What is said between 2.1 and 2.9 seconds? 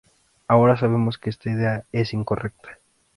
incorrecta.